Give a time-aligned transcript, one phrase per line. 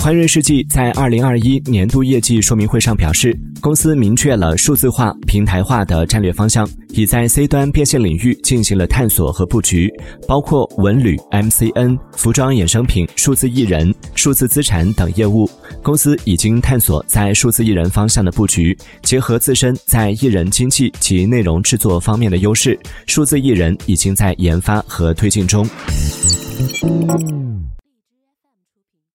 [0.00, 9.92] 宽瑞世纪在二零二一年度业绩说明会上表示公司明确了数字化平台化的战略方向已在 c 端变现领域进行了探索和布局
[10.26, 15.48] 包括文旅 mcn 服装衍生品数字艺人数字资产等业务。
[15.82, 25.68] 公司已经探索在数字艺人方向的布局结合自身在艺人经济及内容制作方面的优势数字艺人已经在研发和推进中。